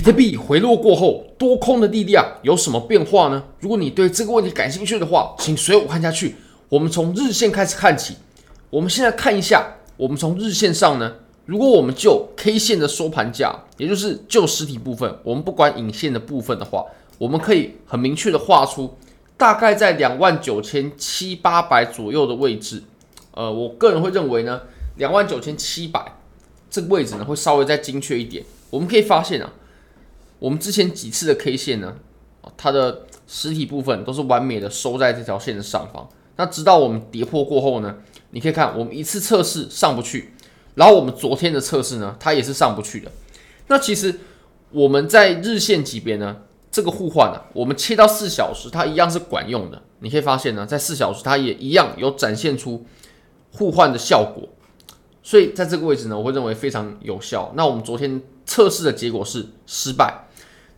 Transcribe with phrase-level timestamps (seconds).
[0.00, 3.44] 比特币回落过后，多空的力量有什么变化呢？
[3.58, 6.36] 如果你对这个问题感兴趣的话，请随我看下去。
[6.70, 8.16] 我们从日线开始看起。
[8.70, 9.62] 我们现在看一下，
[9.98, 16.86] 我们从日线上呢，如果我们就 K 线的收盘价，也就是就实体部分，我们不管影线的部分的话，
[17.18, 18.96] 我们可以很明确的画出
[19.36, 22.82] 大概在两万九千七八百左右的位置。
[23.32, 24.62] 呃，我个人会认为呢，
[24.96, 26.02] 两万九千七百
[26.70, 28.42] 这个位置呢会稍微再精确一点。
[28.70, 29.52] 我们可以发现啊。
[30.40, 31.94] 我们之前几次的 K 线呢，
[32.56, 36.08] 它的实体部分都是完美的收在这条线的上方。
[36.36, 37.96] 那直到我们跌破过后呢，
[38.30, 40.32] 你可以看我们一次测试上不去，
[40.74, 43.12] 然后我们昨天的测试呢，它也是上不去的。
[43.66, 44.18] 那其实
[44.70, 46.38] 我们在日线级别呢，
[46.72, 49.82] 这个互换呢，我们切到四小时，它一样是管用的。
[49.98, 52.86] 你可以发现呢，在四小时它也一样有展现出
[53.52, 54.48] 互换的效果。
[55.22, 57.52] 所以在这个位置呢，我会认为非常有效。
[57.54, 60.24] 那我们昨天测试的结果是失败。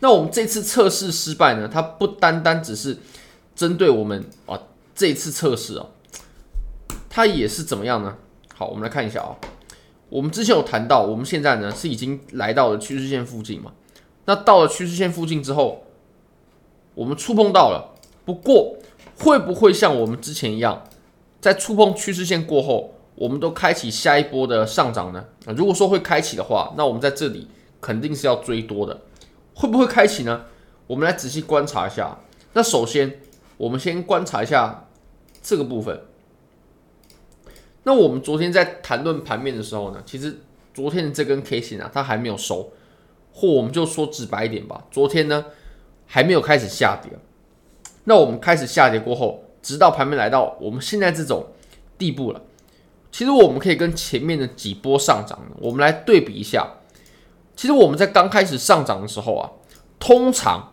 [0.02, 1.70] 那我们这次测试失败呢？
[1.72, 2.98] 它不单单只是
[3.54, 4.58] 针对我们啊，
[4.96, 5.86] 这次测试啊，
[7.08, 8.16] 它也是怎么样呢？
[8.52, 9.38] 好，我们来看一下啊。
[10.08, 13.70] 我们之前有谈到，我们现在呢是已经来到了趋势线附近嘛。
[14.24, 15.84] 那到了趋势线附近之后，
[16.96, 17.94] 我们触碰到了。
[18.24, 18.78] 不过
[19.20, 20.82] 会不会像我们之前一样，
[21.40, 25.24] 在触碰趋势线过后，我们都开启下一波的上涨呢？
[25.56, 27.46] 如果说会开启的话，那我们在这里
[27.80, 29.00] 肯定是要追多的。
[29.54, 30.44] 会不会开启呢？
[30.86, 32.18] 我们来仔细观察一下。
[32.54, 33.20] 那首先，
[33.56, 34.88] 我们先观察一下
[35.42, 36.02] 这个部分。
[37.84, 40.40] 那我们昨天在谈论盘面的时候呢，其实
[40.74, 42.72] 昨天的这根 K 线啊，它还没有收，
[43.32, 45.46] 或我们就说直白一点吧，昨天呢
[46.06, 47.10] 还没有开始下跌。
[48.04, 51.46] 那我们开始下跌过后，直到盘面来到我们现在这种
[51.96, 52.42] 地步了，
[53.10, 56.70] 其实我们可以跟前面的几波上涨，我们来对比一下。
[57.54, 59.50] 其实我们在刚开始上涨的时候啊，
[59.98, 60.72] 通常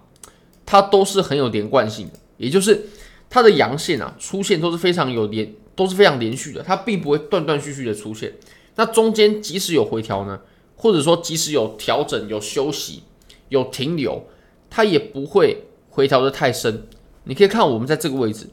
[0.65, 2.87] 它都是很有连贯性的，也就是
[3.29, 8.33] 它的阳线啊出现都是非常有连，都是非常连续的，它并不会断断续续的出现。
[8.75, 10.39] 那中间即使有回调呢，
[10.75, 13.03] 或者说即使有调整、有休息、
[13.49, 14.25] 有停留，
[14.69, 16.87] 它也不会回调的太深。
[17.25, 18.47] 你可以看我们在这个位置，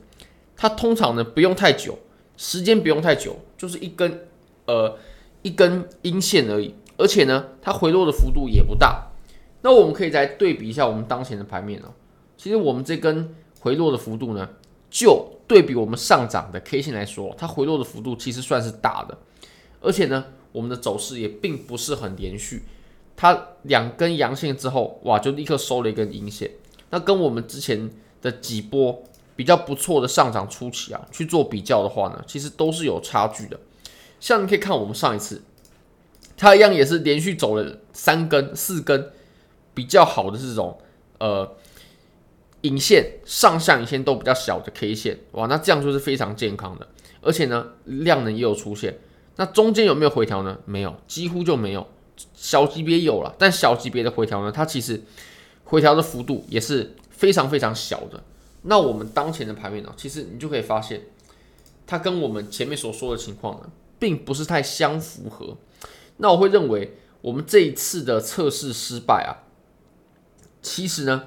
[0.57, 1.99] 它通常呢不用太久，
[2.37, 4.27] 时间不用太久，就是一根
[4.67, 4.99] 呃
[5.43, 6.75] 一根阴线而已。
[6.97, 9.13] 而且呢，它回落的幅度也不大。
[9.63, 11.93] 那我们可以再对比一下我们当前的盘面哦。
[12.37, 14.49] 其实我们这根回落的幅度呢，
[14.89, 19.19] 就对比我们上涨的 K 线来说，它回落的幅度其实算是大的。
[19.81, 22.63] 而且呢，我们的走势也并不是很连续。
[23.17, 26.51] 它两根阳线之后，哇，就立刻收了一根阴线。
[26.91, 27.91] 那跟我们之前
[28.23, 29.03] 的几波
[29.35, 33.59] 比较不错的上涨初期啊去做比较的话呢，其实都是有差距的。
[34.21, 35.43] 像你可以看我们上一次。
[36.37, 39.11] 它一样也是连续走了三根、四根
[39.75, 40.79] 比较好的这种
[41.19, 41.57] 呃
[42.63, 46.87] 影线，上下影线都比较小的 K 线，哇，那这样就是非常健康的，
[47.21, 48.99] 而且呢量能也有出现。
[49.37, 50.59] 那中间有没有回调呢？
[50.65, 51.87] 没有，几乎就没有。
[52.35, 55.03] 小级别有了，但小级别的回调呢，它其实
[55.65, 58.23] 回调的幅度也是非常非常小的。
[58.63, 61.03] 那我们当前的盘面呢，其实你就可以发现，
[61.87, 63.69] 它跟我们前面所说的情况呢，
[63.99, 65.57] 并不是太相符合。
[66.19, 69.45] 那我会认为，我们这一次的测试失败啊，
[70.63, 71.25] 其实呢，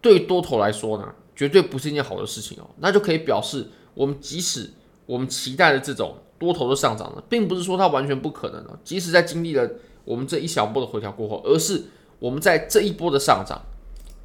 [0.00, 2.68] 对多头来说呢，绝对不是一件好的事情哦。
[2.80, 4.70] 那就可以表示，我们即使
[5.06, 8.78] 我们期待的这种多头的上涨呢，并不是说它完全不可能的。
[8.84, 9.70] 即使在经历了
[10.04, 11.84] 我们这一小波的回调过后，而是
[12.18, 13.62] 我们在这一波的上涨，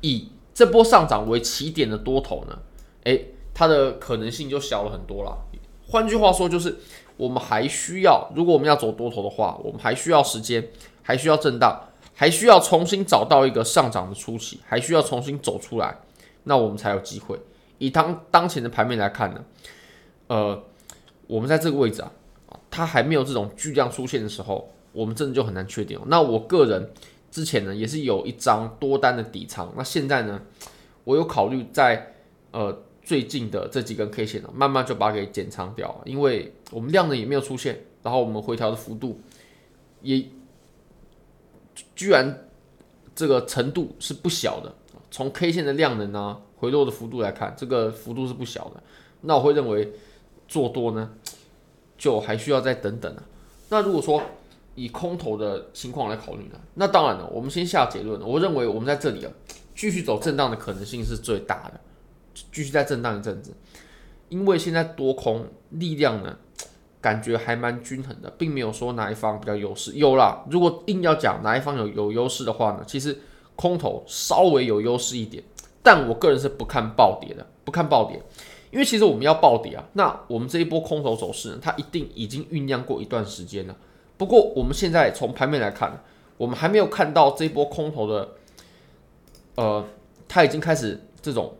[0.02, 2.60] 以这波上涨为起点的多头呢，
[3.04, 5.38] 诶，它的可能性就小了很多了。
[5.88, 6.76] 换句话说，就是。
[7.19, 10.66] 我们还需要，如果我们要走多头的话，我们还需要时间，
[11.03, 11.78] 还需要震荡，
[12.16, 15.97] 还需要重新找到一个上涨的初期，还需要重新走出来，
[16.46, 17.38] 那我们才有机会。
[17.78, 19.44] 以当当前的盘面来看呢，
[20.28, 20.63] 呃，
[21.28, 22.09] 我们在这个位置啊，
[22.72, 26.00] 它还没有这种巨量出现的时候，我们真的就很难确定。
[26.06, 26.90] 那我个人
[27.30, 30.39] 之前呢，也是有一张多单的底仓，那现在呢，
[31.04, 32.13] 我有考虑在
[32.51, 32.83] 呃。
[33.10, 39.20] 最近的这几根 K 线呢，慢慢就把它给减仓掉了，因为我们量能也没有出现，然后我们回调的幅度
[40.04, 40.24] 也
[41.96, 42.48] 居然
[43.16, 44.72] 这个程度是不小的。
[45.10, 48.84] 从 K 线的量能呢，回落的幅度来看，这个幅度是不小的。
[49.22, 49.92] 那我会认为
[50.48, 51.10] 做多呢，
[51.98, 53.24] 就还需要再等等啊。
[53.70, 54.22] 那如果说
[54.76, 58.22] 以空头的情况来考虑呢，那当然了，我们先下结论。
[58.22, 59.32] 我认为我们在这里啊，
[59.76, 61.82] 继续走震荡的可能性是最大的。
[62.51, 63.53] 继续再震荡一阵子，
[64.30, 66.38] 因为现在多空力量呢，
[67.01, 69.94] 感觉还蛮均衡的，并没有说哪一方比较优势。
[69.94, 73.18] 有啦，如果硬要讲哪一方有有优势的话呢，其实
[73.56, 75.44] 空头稍微有优势一点，
[75.81, 78.21] 但我个人是不看暴跌的，不看暴跌，
[78.71, 83.75] 因为其实我们要暴跌啊，那我们这一波空头走势呢，它一定已经酝酿过一段时间了。
[84.18, 86.03] 不过我们现在从盘面来看，
[86.38, 88.30] 我们还没有看到这一波空头的，
[89.56, 89.86] 呃，
[90.27, 91.53] 它已经开始这种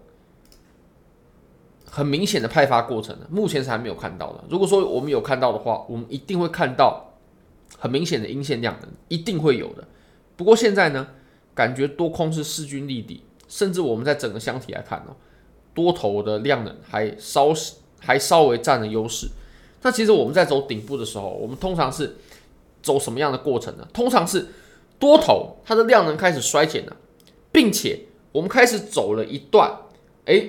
[1.89, 4.44] 很明显的派发过程了，目前是还没有看到的。
[4.50, 7.13] 如果说我们有看到的话，我们一定会看到
[7.77, 9.88] 很明显的阴线量能，一定会有的。
[10.38, 11.07] 不过现在呢，
[11.53, 15.15] 感觉多空是势均力敌，甚至我们在整个箱体来看哦，
[15.74, 17.53] 多头的量能还稍
[18.00, 19.27] 还稍微占了优势。
[19.81, 22.15] 那其实我们在走顶部的时候，我们通常是
[22.81, 23.88] 走什么样的过程呢？
[23.91, 24.47] 通常是
[25.00, 26.95] 多头它的量能开始衰减了，
[27.51, 28.01] 并且
[28.31, 29.71] 我们开始走了一段，
[30.25, 30.47] 哎，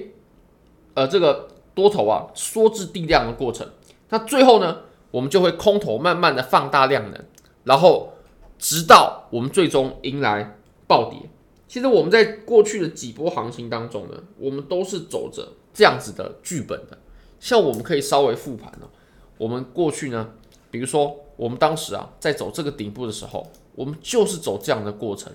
[0.94, 3.68] 呃，这个多头啊缩至地量的过程。
[4.08, 7.24] 那最后呢，我们就会空头慢慢的放大量能，
[7.64, 8.14] 然后
[8.58, 10.56] 直到我们最终迎来。
[10.90, 11.30] 暴跌，
[11.68, 16.98] 其实我们在过去的几波行情当中呢，我们都是走着这样子的剧本的。
[17.38, 18.90] 像我们可以稍微复盘哦，
[19.38, 20.30] 我们过去呢，
[20.68, 25.32] 比如说我们当时啊，在走这个顶部的时候，我们就是走这样的过程。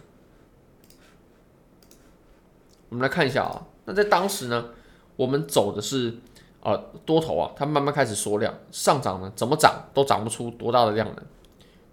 [2.89, 4.71] 我们来看一下啊，那在当时呢，
[5.15, 6.13] 我们走的是
[6.61, 11.25] 呃多头啊，它慢慢开始缩量，上涨呢怎么涨都涨不出多大的量能。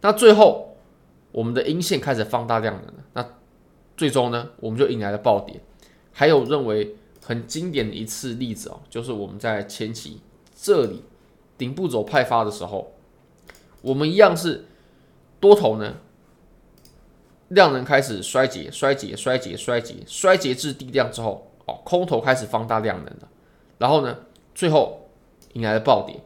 [0.01, 0.77] 那最后
[1.31, 3.27] 我们的阴线开始放大量能，那。
[3.95, 5.61] 最终呢，我们就迎来了暴跌。
[6.13, 10.19] 还有认为很经典的一次例子哦，就是我们在前期
[10.57, 11.05] 这里
[11.59, 12.95] 顶部走派发的时候，
[13.83, 14.65] 我们一样是
[15.39, 15.99] 多头呢，
[17.49, 21.51] 量能开始衰竭、衰竭、衰竭、衰竭、衰竭至低量之后，
[21.85, 23.29] 空头开始放大量能了。
[23.79, 24.17] 然后呢，
[24.55, 25.09] 最后
[25.55, 26.21] 迎来了暴跌。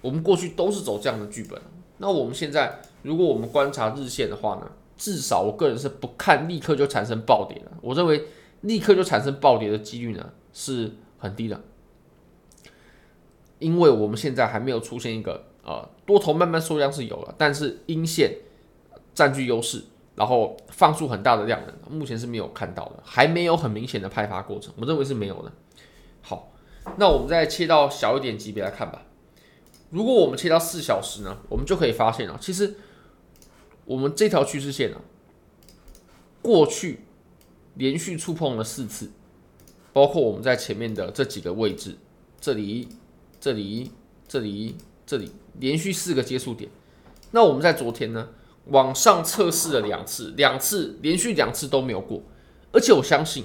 [0.00, 1.60] 我们过去都是走这样的剧本。
[1.98, 4.70] 那我们现在，如果我们观察日线的话呢？
[5.00, 8.26] 至少我个人是不看立刻就产生暴跌的，我认为
[8.62, 11.60] 立刻就产生暴跌的几率呢是很低的，
[13.60, 18.38] 因为我们现在还没有出现一个呃多头慢慢缩量是有了，但是阴线
[19.14, 19.84] 占据优势，
[20.18, 25.52] 然后放出很大的量能，目前是没有看到的，还没有很明显的派发过程，我认为是没有的。
[26.20, 26.52] 好，
[26.96, 29.02] 那我们再切到小一点级别来看吧。
[29.90, 32.74] 如果我们切到四小时呢，我们就可以发现啊，其实。
[33.84, 35.00] 我们这条趋势线啊，
[36.42, 37.00] 过去
[37.76, 39.10] 连续触碰了四次，
[39.94, 41.96] 包括我们在前面的这几个位置，
[42.38, 42.86] 这里、
[43.40, 43.90] 这里、
[44.28, 44.76] 这里、
[45.06, 46.70] 这里，连续四个接触点。
[47.30, 48.28] 那我们在昨天呢，
[48.68, 52.22] 往上测试了两次，两次连续两次都没有过，
[52.72, 53.44] 而且我相信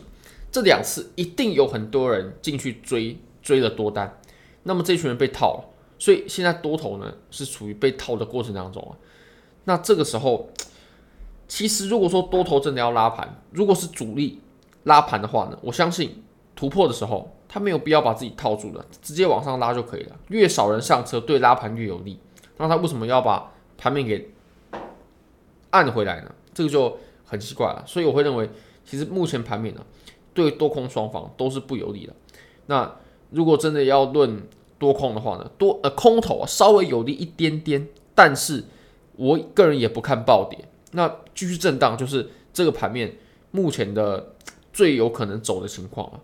[0.51, 4.19] 这两次一定有很多人进去追追了多单，
[4.63, 5.63] 那么这群人被套了，
[5.97, 8.93] 所以现在多头呢是处于被套的过程当中啊。
[9.65, 10.49] 那这个时候，
[11.47, 14.41] 其实如果说多头真的要拉盘，如果是主力
[14.83, 16.21] 拉盘的话呢，我相信
[16.55, 20.15] 突破的时候，他没有必要把自己套住了，直接往上拉就可以了。
[20.27, 22.19] 越少人上车，对拉盘越有利。
[22.57, 24.29] 那他为什么要把盘面给
[25.73, 26.33] 按回来呢？
[26.53, 27.83] 这个就很奇怪了。
[27.85, 28.49] 所以我会认为，
[28.85, 29.85] 其实目前盘面呢，
[30.33, 32.13] 对多空双方都是不有利的。
[32.67, 32.95] 那
[33.31, 34.47] 如果真的要论
[34.79, 38.63] 多空的话呢，多呃空头啊稍微有利一点点，但是。
[39.15, 40.57] 我个人也不看暴跌，
[40.93, 43.15] 那继续震荡就是这个盘面
[43.51, 44.33] 目前的
[44.73, 46.19] 最有可能走的情况了。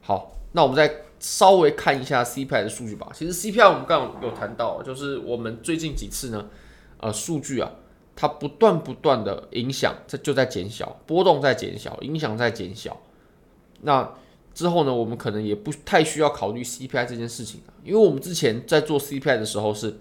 [0.00, 3.10] 好，那我们再稍微看一下 CPI 的数据吧。
[3.12, 6.48] 其实 CPI 我们刚刚有谈到，就是我们最近几次呢，
[7.00, 7.70] 呃，数据啊，
[8.16, 12.96] 它不断不断的影响，这就在减小，波动在减小，影响在减小。
[13.82, 14.12] 那
[14.52, 19.94] 之后呢，我们可能也不太需要考虑 CPI 这件事情了，因为我们之前在做 CPI 的时候是。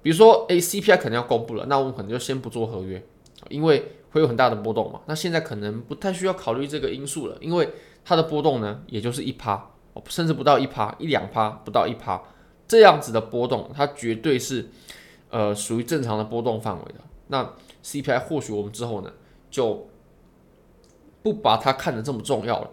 [0.00, 3.04] 比如说，哎，CPI 可能要公布了，那我们可能就先不做合约，
[3.48, 5.00] 因为会有很大的波动嘛。
[5.06, 7.68] 那现在可能不太需要考虑这个因素了，因为
[8.04, 9.70] 它的波动呢，也就是一趴，
[10.06, 12.22] 甚至不到一趴，一两趴，不到一趴，
[12.68, 14.68] 这样子的波动，它绝对是
[15.30, 17.00] 呃属于正常的波动范围的。
[17.28, 17.54] 那
[17.84, 19.12] CPI 或许我们之后呢，
[19.50, 19.88] 就
[21.22, 22.70] 不把它看得这么重要了。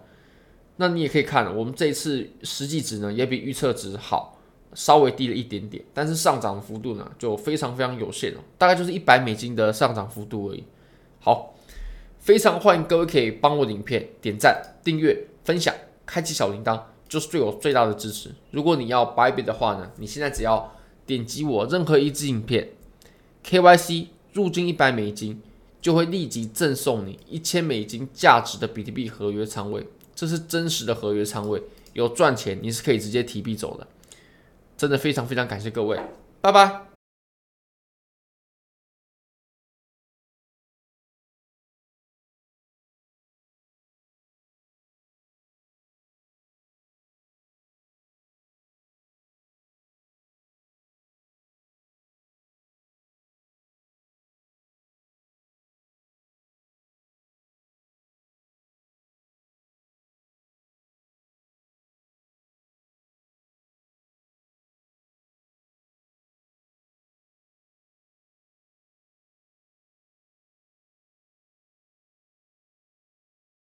[0.78, 4.34] 那你也可以看，我们这一次实际值呢，也比预测值好。
[4.74, 10.66] 稍微低了一点点，但是上涨幅度呢，就非常非常有限哦，大概就是一百美金的上涨幅度而已。
[11.22, 11.56] 好，
[12.20, 15.74] 非常欢迎各位可以帮我的影片点赞、订阅、分享、
[16.06, 18.36] 开启小铃铛，就是对我最大的支持。
[18.52, 22.72] 如果你要 buy 的话呢，你现在只要点击我任何一支影片
[23.46, 25.42] ，KYC 入金一百美金，
[25.82, 31.64] 就会立即赠送你一千美金价值的比特币合约仓位，这是真实的合约仓位，
[31.94, 33.88] 有赚钱你是可以直接提币走的。
[34.78, 35.98] 真的非常非常感谢各位，
[36.42, 36.95] 拜拜。